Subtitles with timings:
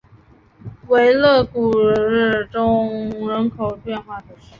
[0.87, 4.45] 维勒古日人口变化图示